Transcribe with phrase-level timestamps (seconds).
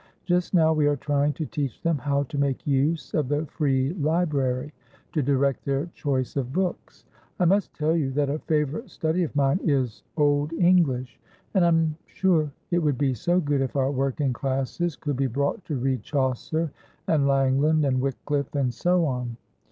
[0.25, 3.93] Just now we are trying to teach them how to make use of the free
[3.93, 4.73] library,
[5.11, 7.05] to direct their choice of books.
[7.39, 11.19] I must tell you that a favourite study of mine is Old English,
[11.53, 15.63] and I'm sure it would be so good if our working classes could be brought
[15.65, 16.71] to read Chaucer
[17.05, 19.37] and Langland and Wycliffe and so on.